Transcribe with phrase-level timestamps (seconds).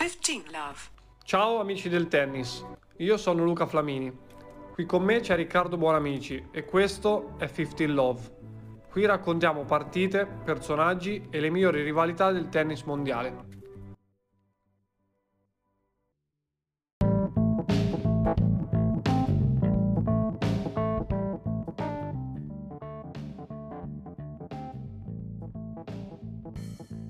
[0.00, 0.78] 15 love.
[1.24, 2.64] Ciao amici del tennis,
[2.96, 4.10] io sono Luca Flamini.
[4.72, 8.20] Qui con me c'è Riccardo Buonamici e questo è 15 Love.
[8.90, 13.48] Qui raccontiamo partite, personaggi e le migliori rivalità del tennis mondiale.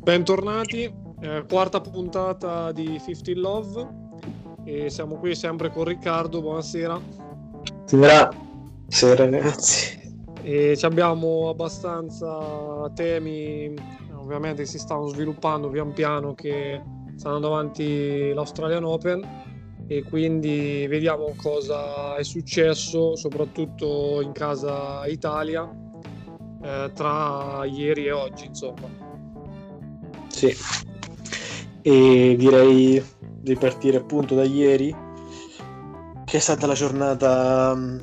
[0.02, 3.88] Bentornati, eh, quarta puntata di 15 Love
[4.64, 7.00] e siamo qui sempre con Riccardo, buonasera.
[7.90, 9.98] Buonasera, Buonasera ragazzi.
[10.42, 13.74] E abbiamo abbastanza temi,
[14.16, 16.80] ovviamente si stanno sviluppando pian piano che
[17.16, 19.28] stanno davanti l'Australian Open
[19.86, 25.68] e quindi vediamo cosa è successo soprattutto in casa Italia
[26.62, 28.88] eh, tra ieri e oggi insomma.
[30.28, 30.56] Sì,
[31.82, 34.94] e direi di partire appunto da ieri,
[36.24, 37.98] che è stata la giornata mm,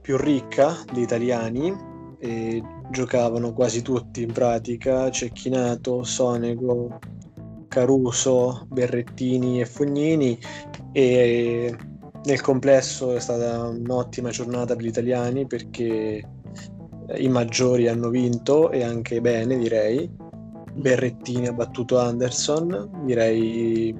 [0.00, 6.98] più ricca di italiani, e giocavano quasi tutti in pratica, Cecchinato, Sonego,
[7.68, 10.38] Caruso, Berrettini e Fognini.
[10.92, 11.74] E
[12.24, 16.22] nel complesso è stata un'ottima giornata per gli italiani perché
[17.16, 20.19] i maggiori hanno vinto e anche bene direi
[20.74, 23.94] Berrettini ha battuto Anderson, direi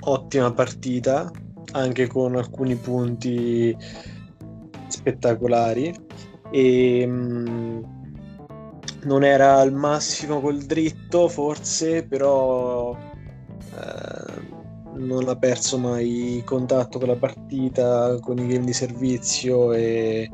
[0.00, 1.30] ottima partita,
[1.72, 3.76] anche con alcuni punti
[4.88, 5.94] spettacolari.
[6.50, 7.82] E, mh, mm,
[9.04, 14.60] non era al massimo col dritto, forse, però eh,
[14.94, 20.30] non ha perso mai contatto con la partita, con i game di servizio e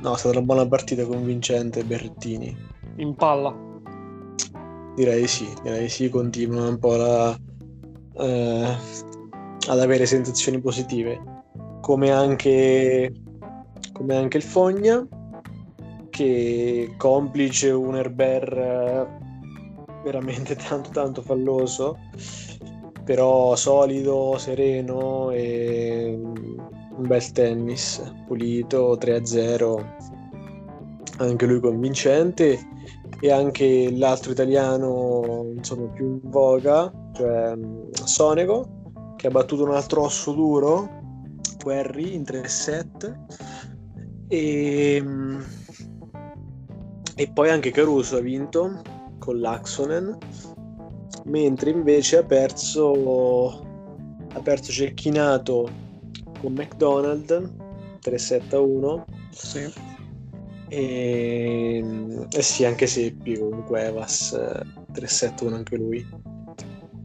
[0.00, 2.56] no, è stata una buona partita convincente Berrettini.
[2.96, 3.67] In palla.
[4.98, 7.38] Direi sì, direi sì, continua un po' la,
[8.16, 8.76] eh,
[9.68, 11.22] ad avere sensazioni positive,
[11.80, 13.12] come anche,
[13.92, 15.06] come anche il Fogna,
[16.10, 19.06] che complice un Herber eh,
[20.02, 21.96] veramente tanto tanto falloso,
[23.04, 29.86] però solido, sereno e un bel tennis, pulito, 3-0,
[31.18, 32.58] anche lui convincente
[33.20, 39.72] e anche l'altro italiano insomma più in voga, cioè mm, Sonego, che ha battuto un
[39.74, 40.88] altro osso duro,
[41.62, 43.16] Querry in 3 set.
[44.28, 45.40] E, mm,
[47.14, 48.82] e poi anche Caruso ha vinto
[49.18, 50.16] con l'Axonen
[51.24, 53.66] mentre invece ha perso
[54.32, 55.68] ha perso Cecchinato
[56.40, 57.54] con McDonald
[58.00, 59.87] 3 7 a 1 sì
[60.68, 61.82] e,
[62.30, 64.38] eh sì, anche Seppi comunque Evas
[64.92, 66.06] 3-7-1 anche lui.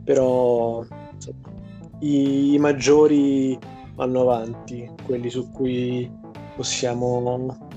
[0.04, 1.52] Però insomma,
[2.00, 3.58] i, i, maggiori
[3.96, 6.12] vanno avanti, quelli su cui
[6.56, 7.70] possiamo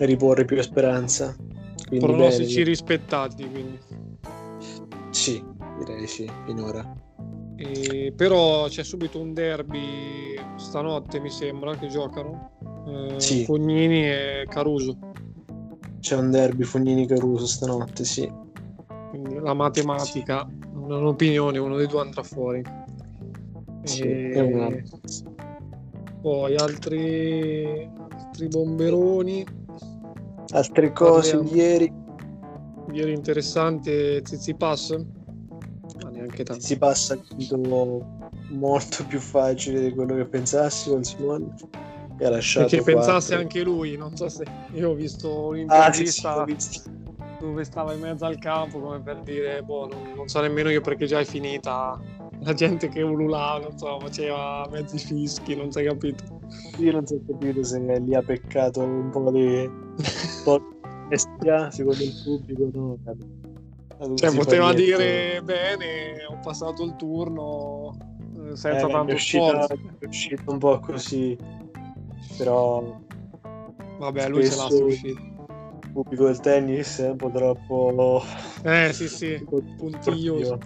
[0.00, 1.34] riporre più speranza.
[1.86, 2.68] Quindi Pronostici bene.
[2.68, 3.78] rispettati, quindi.
[5.10, 5.42] Sì,
[5.78, 7.06] direi sì, finora.
[7.56, 12.50] E, però c'è subito un derby stanotte, mi sembra, che giocano.
[12.86, 13.44] Eh, sì.
[13.44, 14.96] Fognini e Caruso.
[16.00, 18.30] C'è un derby Fognini Caruso stanotte, sì.
[19.10, 22.62] Quindi la matematica, un'opinione, uno dei due andrà fuori.
[23.82, 24.84] Sì, e...
[26.20, 29.46] Poi altri, altri bomberoni.
[30.50, 31.56] Altre cose Parliamo.
[31.56, 31.92] ieri.
[32.92, 34.90] Ieri interessante Zizipas.
[36.02, 36.62] Ma neanche tanto.
[36.62, 37.18] Zizipas ha
[38.50, 41.54] molto più facile di quello che pensassi con Simone
[42.18, 46.46] e ha lasciato che pensasse anche lui non so se io ho visto un'intervista ah,
[46.48, 46.82] sì, sì,
[47.38, 50.80] dove stava in mezzo al campo come per dire boh non, non, so nemmeno io
[50.80, 52.00] perché già è finita.
[52.42, 56.40] La gente che ululava non so faceva mezzi fischi non si è capito.
[56.78, 59.68] Io non si è capito se lì ha peccato un po' di
[61.08, 62.98] bestia secondo il pubblico no
[64.14, 67.96] cioè, poteva dire bene ho passato il turno
[68.44, 69.74] eh, senza eh, tanto è uscita, sforzo.
[69.98, 71.36] è uscito un po' così
[72.36, 73.00] però
[73.98, 75.20] vabbè lui se l'ha uscito
[75.88, 78.22] il pubblico del tennis è un po' troppo
[78.62, 79.44] eh sì sì
[79.76, 80.58] puntiglioso.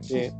[0.00, 0.32] Sì.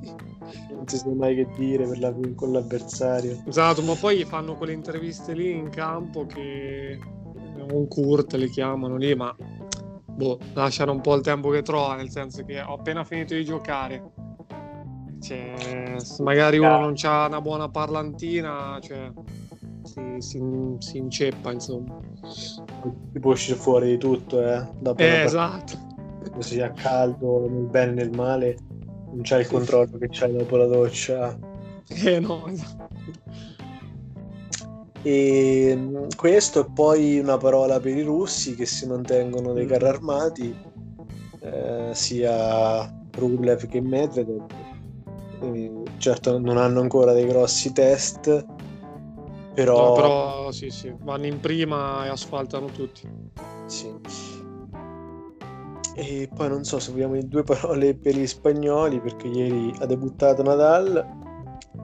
[0.70, 3.42] non si sa mai che dire per la, con l'avversario.
[3.46, 6.98] Esatto ma poi fanno quelle interviste lì in campo che
[7.70, 9.34] un Kurt li chiamano lì ma
[10.06, 13.44] boh, lasciano un po' il tempo che trova nel senso che ho appena finito di
[13.44, 14.12] giocare.
[15.20, 19.12] Cioè, magari uno non ha una buona parlantina cioè
[19.90, 20.40] si, si,
[20.78, 21.98] si inceppa, insomma.
[22.28, 24.64] Si può uscire fuori di tutto, eh.
[24.78, 25.88] Dopo eh, esatto.
[26.38, 28.56] Sia caldo, nel bene e nel male.
[29.06, 31.36] non c'hai il controllo che c'hai dopo la doccia.
[31.88, 32.88] Eh no, esatto.
[35.02, 39.86] E mm, questo e poi una parola per i russi che si mantengono dei carri
[39.86, 40.54] armati,
[41.40, 44.44] eh, sia Rublev che Medvedev.
[45.42, 48.46] E certo non hanno ancora dei grossi test,
[49.54, 49.88] però...
[49.88, 53.08] No, però sì, sì, vanno in prima e asfaltano tutti.
[53.66, 53.94] Sì.
[55.94, 60.42] E poi non so se vogliamo due parole per gli spagnoli, perché ieri ha debuttato
[60.42, 61.06] Nadal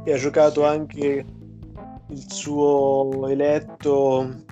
[0.05, 1.25] e ha giocato anche
[2.09, 4.45] il suo eletto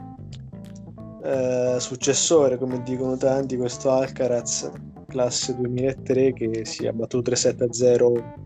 [1.22, 4.70] eh, successore, come dicono tanti, questo Alcaraz,
[5.06, 8.42] classe 2003, che si è battuto 3-7-0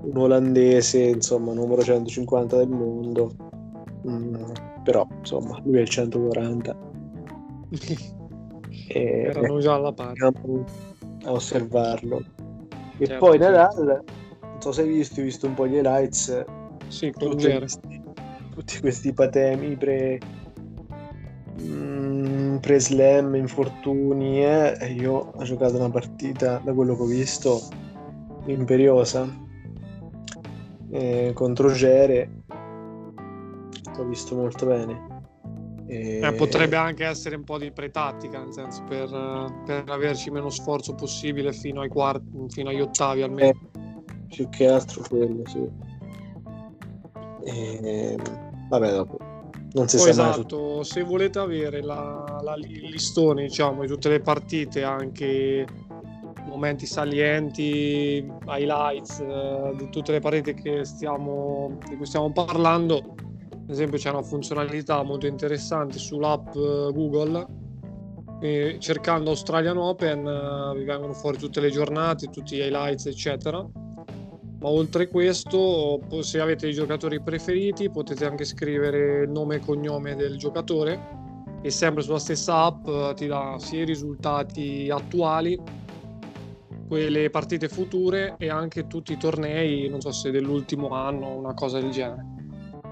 [0.00, 3.47] un olandese, insomma, numero 150 del mondo.
[4.06, 4.34] Mm,
[4.84, 6.76] però, insomma, lui è il 140.
[8.88, 10.24] e, Erano già alla parte.
[11.24, 12.22] A osservarlo.
[12.98, 14.02] E certo, poi Nadal,
[14.40, 16.44] non so se hai visto, hai visto un po' gli highlights.
[16.88, 18.02] Sì, con questi,
[18.54, 20.18] tutti questi patemi pre,
[21.60, 24.44] mm, pre slam, infortuni.
[24.44, 27.60] Eh, io ho giocato una partita, da quello che ho visto,
[28.46, 29.46] imperiosa
[30.90, 32.30] eh, contro Gere.
[33.98, 35.26] L'ho visto molto bene.
[35.86, 36.20] E...
[36.22, 39.08] Eh, potrebbe anche essere un po' di pretattica, nel senso per,
[39.66, 43.58] per averci meno sforzo possibile fino ai quarti, fino agli ottavi almeno.
[43.72, 45.68] Eh, più che altro quello, sì.
[47.44, 48.16] E...
[48.68, 49.36] Vabbè, dopo
[49.72, 50.84] non si Poi sa esatto, mai.
[50.84, 55.66] se volete avere la, la, il listone diciamo, di tutte le partite, anche
[56.46, 63.14] momenti salienti, highlights eh, di tutte le partite stiamo, di cui stiamo parlando,
[63.68, 67.46] ad esempio c'è una funzionalità molto interessante sull'app eh, Google
[68.78, 73.58] cercando Australian Open eh, vi vengono fuori tutte le giornate, tutti gli highlights eccetera.
[74.60, 80.16] Ma oltre questo se avete i giocatori preferiti potete anche scrivere il nome e cognome
[80.16, 81.16] del giocatore
[81.60, 85.60] e sempre sulla stessa app ti dà sia i risultati attuali
[86.88, 91.54] quelle partite future e anche tutti i tornei non so se dell'ultimo anno o una
[91.54, 92.37] cosa del genere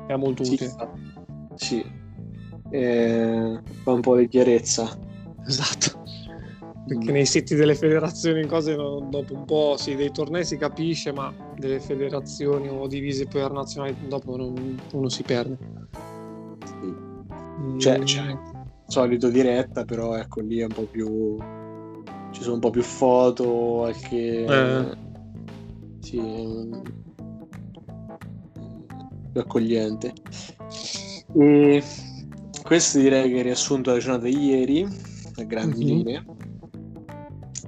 [0.07, 0.75] è molto sì, utile.
[1.55, 2.05] sì.
[2.71, 4.99] Eh, fa un po' di chiarezza
[5.47, 6.05] esatto.
[6.87, 11.13] Perché nei siti delle federazioni in cose dopo un po' sì, dei tornei si capisce,
[11.13, 15.59] ma delle federazioni o divise per nazionali dopo non, uno si perde.
[16.65, 17.79] Sì.
[17.79, 18.39] Cioè, c'è
[18.87, 21.37] solito diretta, però ecco lì è un po' più
[22.31, 24.97] ci sono un po' più foto, anche eh.
[26.01, 26.21] sì,
[29.37, 30.13] più accogliente.
[31.35, 31.83] E
[32.63, 34.89] questo direi che è riassunto la giornata di ieri,
[35.37, 35.97] a grandi mm-hmm.
[35.97, 36.25] linee.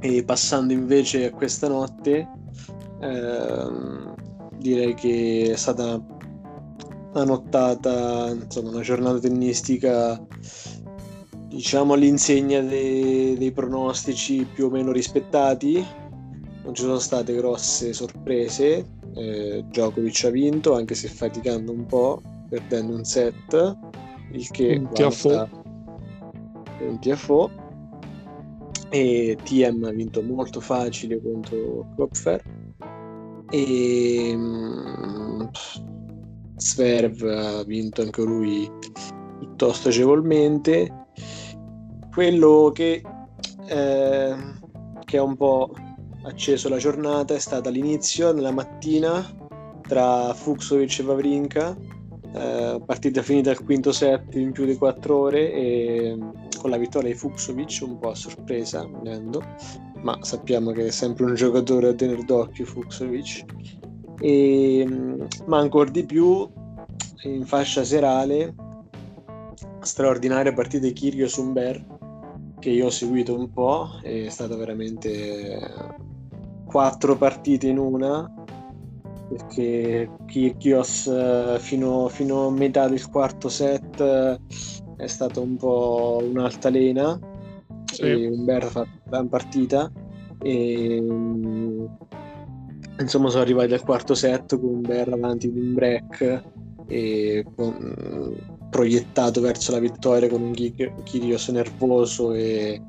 [0.00, 2.28] E passando invece a questa notte,
[3.00, 4.14] ehm,
[4.58, 6.02] direi che è stata
[7.12, 10.24] una nottata, insomma, una giornata tennistica
[11.48, 15.84] diciamo all'insegna dei, dei pronostici più o meno rispettati.
[16.62, 18.97] Non ci sono state grosse sorprese.
[19.18, 23.76] Eh, Djokovic ha vinto, anche se faticando un po', perdendo un set,
[24.32, 25.48] il che un TFO.
[26.80, 27.50] Un TFO
[28.90, 32.42] e TM ha vinto molto facile contro Kopfer
[33.50, 35.50] e um,
[36.56, 38.70] Sverv ha vinto anche lui
[39.38, 41.06] piuttosto agevolmente.
[42.12, 43.02] Quello che,
[43.66, 44.36] eh,
[45.04, 45.72] che ha un po'
[46.22, 49.24] acceso la giornata è stata l'inizio nella mattina
[49.82, 51.76] tra Fuxovic e Vavrinka
[52.34, 56.18] eh, partita finita al quinto set in più di quattro ore e
[56.58, 59.42] con la vittoria di Fuxovic un po' a sorpresa venendo,
[60.02, 63.44] ma sappiamo che è sempre un giocatore a tenere d'occhio Fuxovic.
[64.20, 64.86] E,
[65.46, 66.48] ma ancora di più
[67.22, 68.54] in fascia serale
[69.80, 71.97] straordinaria partita di Kyrgios Umber
[72.58, 75.58] che io ho seguito un po' è stata veramente
[76.64, 78.30] quattro partite in una
[79.28, 84.38] perché Kyrgios eh, fino, fino, a metà del quarto set eh,
[84.96, 87.18] è stato un po' un'altalena
[87.84, 88.02] sì.
[88.02, 89.92] e Umberto ha fatto una partita
[90.40, 91.84] e mm,
[93.00, 96.42] insomma sono arrivati al quarto set con Umberto avanti di un break
[96.86, 102.82] e con, proiettato verso la vittoria con un Kyrgios nervoso e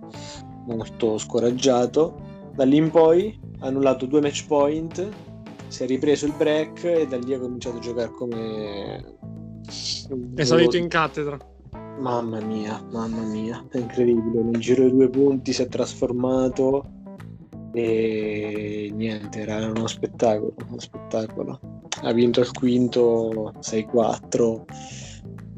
[0.65, 2.27] molto scoraggiato.
[2.53, 5.09] Da lì in poi ha annullato due match point
[5.69, 9.17] si è ripreso il break e da lì ha cominciato a giocare come
[10.35, 11.37] è salito in cattedra.
[11.99, 14.41] Mamma mia mamma mia è incredibile.
[14.41, 16.89] Nel giro di due punti si è trasformato
[17.73, 21.59] e niente, era uno spettacolo, uno spettacolo.
[22.01, 24.63] Ha vinto il quinto 6-4,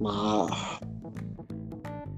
[0.01, 0.47] ma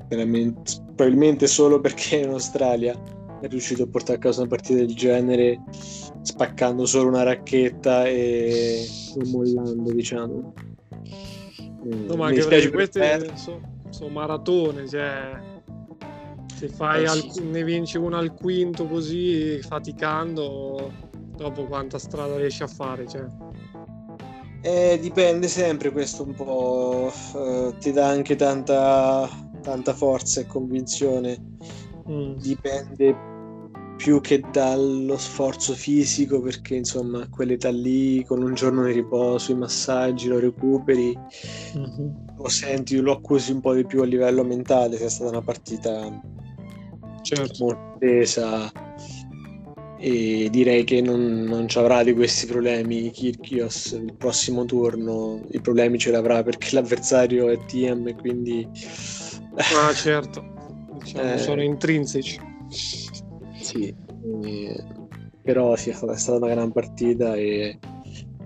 [0.08, 2.98] veramente, probabilmente solo perché in Australia
[3.42, 5.62] è riuscito a portare a casa una partita del genere
[6.22, 10.54] spaccando solo una racchetta e non mollando, diciamo.
[11.84, 15.52] No, ma anche perché queste sono, sono maratone, cioè
[16.56, 17.44] se fai eh, al, sì.
[17.44, 20.94] ne vinci una al quinto così faticando,
[21.36, 23.06] dopo quanta strada riesci a fare?
[23.06, 23.25] Cioè.
[24.65, 29.29] Eh, dipende sempre questo un po', uh, ti dà anche tanta,
[29.62, 31.38] tanta forza e convinzione,
[32.10, 32.36] mm.
[32.38, 33.13] dipende
[33.98, 39.55] più che dallo sforzo fisico perché insomma quell'età lì con un giorno di riposo, i
[39.55, 41.13] massaggi, lo recuperi,
[41.77, 42.10] mm-hmm.
[42.38, 45.41] lo senti, lo accusi un po' di più a livello mentale, se è stata una
[45.41, 46.22] partita
[47.22, 47.65] certo.
[47.65, 48.72] molto tesa
[50.05, 55.41] e direi che non, non ci avrà di questi problemi Kirkios il prossimo turno.
[55.51, 58.67] I problemi ce l'avrà perché l'avversario è TM quindi
[59.55, 60.43] ah certo.
[61.01, 62.39] Diciamo, eh, sono intrinseci
[63.62, 63.88] sì
[64.43, 64.83] eh,
[65.41, 67.79] però sì, è stata, una gran partita e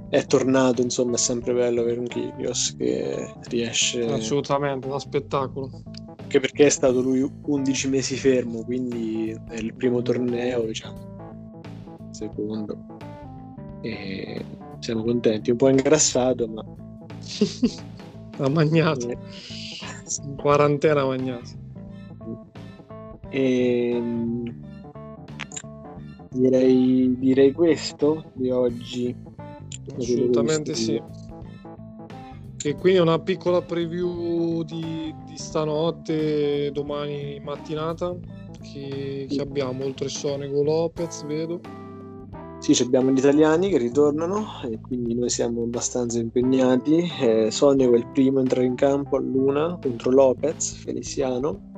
[0.09, 4.05] è tornato, insomma, è sempre bello avere un Kyrgios che riesce...
[4.05, 5.69] Assolutamente, da spettacolo.
[6.17, 11.16] Anche perché è stato lui 11 mesi fermo, quindi è il primo torneo, diciamo,
[12.17, 12.75] secondo.
[13.81, 14.43] E
[14.79, 16.65] siamo contenti, un po' ingrassato, ma...
[18.43, 19.09] ha magnato.
[19.09, 19.17] Eh.
[20.25, 21.65] In quarantena magnato.
[23.29, 24.55] E ehm,
[26.31, 29.15] direi, direi questo di oggi.
[29.95, 31.01] Assolutamente sì.
[32.63, 38.15] E quindi una piccola preview di, di stanotte, domani mattinata,
[38.61, 41.61] che, che abbiamo oltre Sonego Lopez, vedo.
[42.59, 47.09] Sì, abbiamo gli italiani che ritornano e quindi noi siamo abbastanza impegnati.
[47.19, 51.75] Eh, Sonego è il primo a entrare in campo a Luna contro Lopez, Feliciano.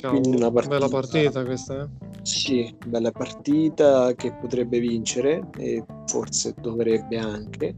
[0.00, 0.78] Quindi una partita...
[0.78, 1.88] bella partita questa, eh?
[2.22, 7.74] Sì, bella partita che potrebbe vincere e forse dovrebbe anche,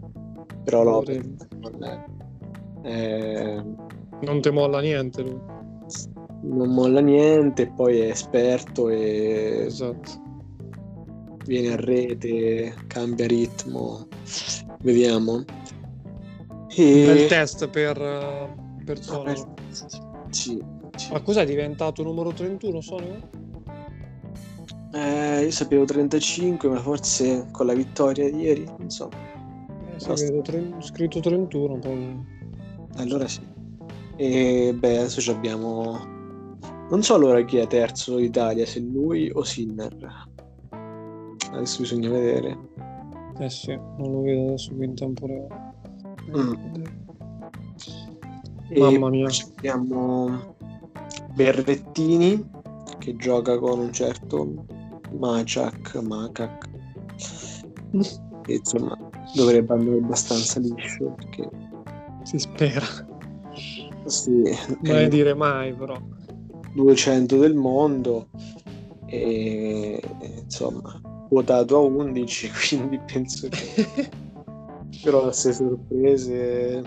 [0.65, 1.25] però Lopez
[1.61, 2.05] non, è,
[2.83, 3.63] eh,
[4.21, 5.41] non ti molla niente lui.
[6.45, 10.11] Non molla niente, poi è esperto e esatto.
[11.45, 14.07] Viene a rete, cambia ritmo,
[14.81, 15.45] vediamo.
[16.69, 17.05] E...
[17.07, 19.35] Bel test per persone.
[20.31, 20.63] Sì,
[20.97, 21.13] sì.
[21.13, 23.21] Ma cos'è diventato numero 31 Sony?
[24.95, 29.09] Eh, io sapevo 35, ma forse con la vittoria di ieri, non so.
[29.95, 30.75] Eh, sapevo tre...
[30.81, 32.41] scritto 31, poi...
[32.97, 33.41] Allora sì.
[34.17, 36.11] E beh, adesso abbiamo...
[36.91, 40.31] Non so allora chi è terzo d'Italia, se lui o Sinner.
[41.53, 42.57] Adesso bisogna vedere.
[43.39, 45.75] Eh sì, non lo vedo adesso qui in tempo reale.
[46.37, 46.55] Mm.
[48.79, 49.29] Mamma mia.
[49.57, 50.55] Abbiamo
[51.35, 52.51] Berrettini
[52.99, 54.65] che gioca con un certo
[55.19, 56.71] Maciak, Macac.
[58.45, 58.99] E, insomma,
[59.37, 61.49] dovrebbe andare abbastanza liscio perché...
[62.25, 62.83] Si spera.
[64.07, 64.43] Sì.
[64.81, 65.97] Mai dire mai, però.
[66.75, 68.31] 200 del mondo
[69.07, 70.03] e
[70.43, 74.11] insomma quotato a 11 quindi penso che
[75.03, 76.83] grosse sorprese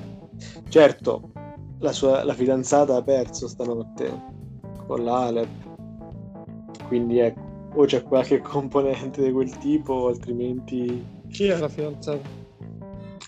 [0.69, 1.31] certo
[1.79, 4.33] la sua la fidanzata ha perso stanotte
[4.85, 5.49] con l'Alep
[6.87, 11.05] quindi ecco o c'è qualche componente di quel tipo, altrimenti...
[11.27, 12.21] Chi è la fidanzata?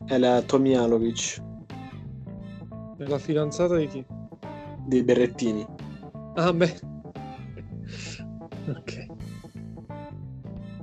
[0.05, 1.43] È la Tomialovic.
[2.97, 4.05] È la fidanzata di chi?
[4.85, 5.65] Di Berrettini.
[6.35, 6.79] Ah beh.
[8.69, 9.07] ok.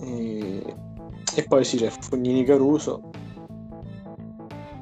[0.01, 0.77] E...
[1.37, 3.11] e, poi sì, c'è Fognini Caruso.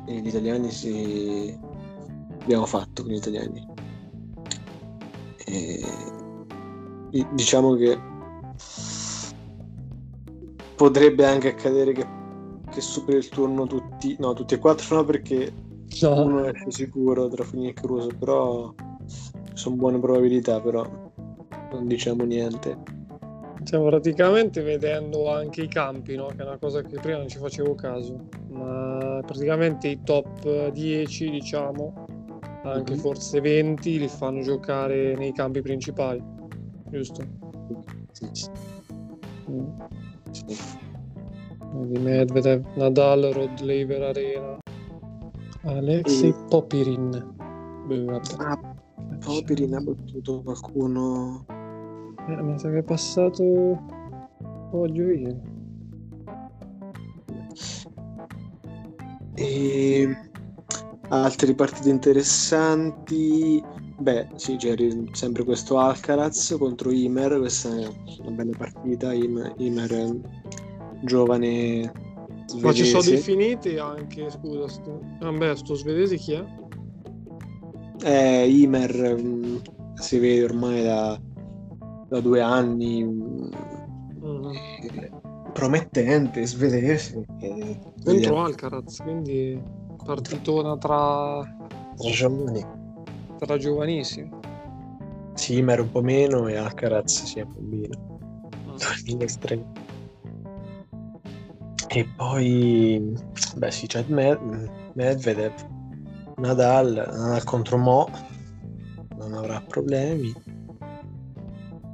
[0.07, 1.59] E gli italiani si...
[2.43, 3.67] abbiamo fatto con gli italiani.
[5.45, 5.85] E...
[7.35, 7.99] Diciamo che
[10.83, 12.07] potrebbe anche accadere che,
[12.71, 15.53] che superi il turno tutti, no, tutti e quattro no perché
[16.01, 16.25] no.
[16.25, 18.75] uno esce sicuro tra Fugni e Cruso, però
[19.53, 20.85] sono buone probabilità, però
[21.71, 23.02] non diciamo niente.
[23.73, 26.27] Stiamo praticamente vedendo anche i campi, no?
[26.27, 31.31] che è una cosa che prima non ci facevo caso, ma praticamente i top 10,
[31.31, 32.05] diciamo,
[32.65, 33.01] anche mm-hmm.
[33.01, 36.23] forse 20, li fanno giocare nei campi principali,
[36.91, 37.25] giusto?
[38.11, 38.29] Sì.
[38.33, 38.51] sì.
[39.51, 39.67] Mm.
[40.33, 40.45] Sì.
[41.87, 44.59] Di Medvedev, Nadal, Rod Laver Arena,
[45.63, 46.35] Alexei e...
[46.51, 47.35] Popirin.
[47.87, 48.75] Beh, ah,
[49.25, 51.47] Popirin ha battuto qualcuno.
[52.29, 53.81] Eh, mi sa che è passato.
[54.71, 55.41] Poggio ieri.
[59.35, 60.17] E
[61.09, 63.63] altre partite interessanti.
[63.99, 64.77] Beh, sì, c'è
[65.13, 67.39] sempre questo Alcaraz contro Imer.
[67.39, 67.89] Questa è
[68.21, 69.13] una bella partita.
[69.13, 70.21] Imer, Imer
[71.03, 72.11] giovane
[72.47, 72.67] svedese.
[72.67, 76.45] Ma ci sono definiti anche, scusa, sto, vabbè, sto svedese chi è?
[78.05, 79.57] Eh, Imer mm,
[79.95, 81.21] si vede ormai da,
[82.13, 83.03] da due anni.
[83.05, 83.53] Mm.
[85.55, 87.25] Promettente, svedese.
[88.05, 89.61] Contro Alcaraz, quindi
[90.05, 91.41] partitona tra...
[91.97, 92.65] Tra giovani.
[93.39, 94.31] Tra giovanissimi.
[95.35, 98.19] Sì, Imer un po' meno e Alcaraz un po' meno.
[98.67, 98.77] Ah.
[101.89, 103.15] E poi,
[103.57, 105.53] beh sì, c'è Medvedev,
[106.37, 108.09] Nadal, Nadal contro Mo,
[109.17, 110.33] non avrà problemi.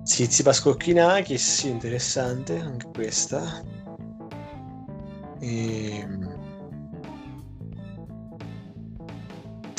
[0.08, 3.62] Zizipas Kokkinakis, sì, interessante anche questa.
[5.38, 6.08] E...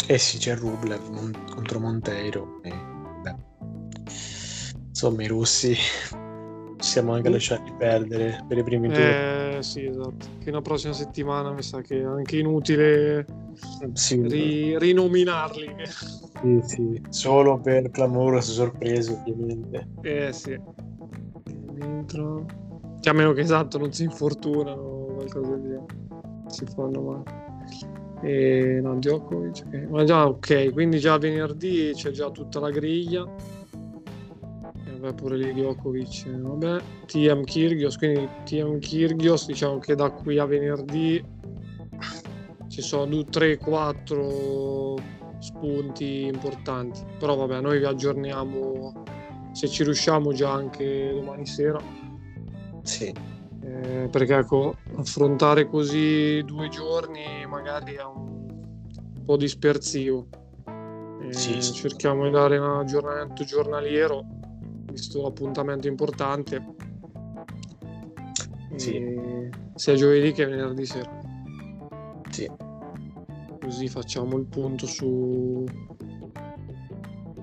[0.08, 2.62] Eh sì, c'è Rublev mon- contro Monteiro.
[2.62, 2.72] E.
[4.88, 5.76] Insomma, i russi
[6.78, 9.64] siamo anche lasciati perdere per i primi eh, turni.
[9.64, 10.28] Sì, esatto.
[10.40, 13.26] Fino alla prossima settimana mi sa che è anche inutile
[13.94, 15.76] sì, ri- rinominarli.
[16.42, 19.88] Sì, sì, solo per clamorose sorprese, ovviamente.
[20.02, 20.60] Eh sì.
[21.72, 22.46] Dentro.
[23.00, 25.78] Che a meno che esatto non si infortunano o qualcosa di
[26.48, 27.48] si fanno male.
[28.22, 29.64] E no, Djokovic.
[29.68, 29.88] Okay.
[29.88, 33.26] Ma già ok, quindi già venerdì c'è già tutta la griglia
[35.00, 40.46] vabbè, pure lì Djokovic, vabbè, TM Kirgios, quindi TM Kirgios diciamo che da qui a
[40.46, 41.24] venerdì
[42.80, 44.96] ci sono 3-4
[45.40, 49.04] spunti importanti, però vabbè, noi vi aggiorniamo
[49.52, 51.82] se ci riusciamo già anche domani sera.
[52.84, 53.14] Sì.
[53.62, 60.28] Eh, perché ecco, affrontare così due giorni magari è un po' dispersivo.
[61.22, 61.62] Eh, sì.
[61.62, 64.26] Cerchiamo di dare un aggiornamento giornaliero
[64.92, 66.76] visto l'appuntamento importante.
[68.76, 69.18] Sì.
[69.76, 71.20] Sia giovedì che venerdì sera.
[72.30, 72.68] Sì.
[73.62, 75.64] Così facciamo il punto su,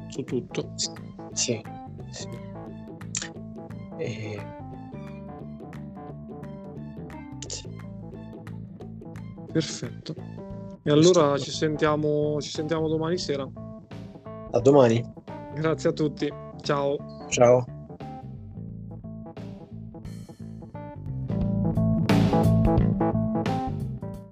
[0.08, 0.72] su tutto.
[1.32, 1.62] Sì.
[2.10, 2.28] sì.
[3.98, 4.54] E...
[9.52, 10.14] Perfetto.
[10.82, 13.48] E allora ci sentiamo, ci sentiamo domani sera.
[14.50, 15.04] A domani.
[15.54, 16.32] Grazie a tutti.
[16.62, 16.96] Ciao.
[17.28, 17.75] Ciao.